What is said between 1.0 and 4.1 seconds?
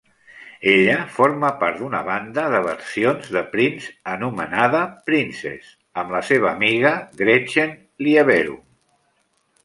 forma part d'una banda de versions de Prince